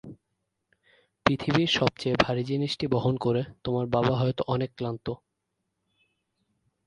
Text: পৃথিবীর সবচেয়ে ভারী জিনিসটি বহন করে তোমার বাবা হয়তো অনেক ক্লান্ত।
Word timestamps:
পৃথিবীর 1.25 1.69
সবচেয়ে 1.69 2.15
ভারী 2.15 2.43
জিনিসটি 2.43 2.85
বহন 2.87 3.15
করে 3.17 3.41
তোমার 3.63 3.85
বাবা 3.87 4.13
হয়তো 4.15 4.41
অনেক 4.47 4.69
ক্লান্ত। 4.77 5.07